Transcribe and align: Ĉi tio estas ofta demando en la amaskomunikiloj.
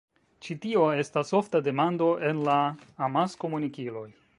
Ĉi 0.45 0.55
tio 0.63 0.85
estas 1.01 1.31
ofta 1.41 1.61
demando 1.69 2.09
en 2.31 2.43
la 2.51 2.59
amaskomunikiloj. 3.11 4.09